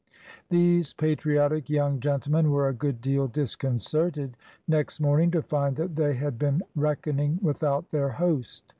These 0.49 0.95
patriotic 0.95 1.69
young 1.69 1.99
gentlemen 1.99 2.49
were 2.49 2.67
a 2.67 2.73
good 2.73 3.01
deal 3.01 3.27
disconcerted 3.27 4.35
next 4.67 4.99
morning 4.99 5.29
to 5.29 5.43
find 5.43 5.75
that 5.75 5.95
they 5.95 6.15
had 6.15 6.39
been 6.39 6.63
reckoning 6.75 7.37
without 7.43 7.91
their 7.91 8.09
host. 8.09 8.63